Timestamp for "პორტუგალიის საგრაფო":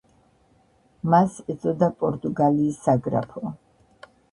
2.01-3.55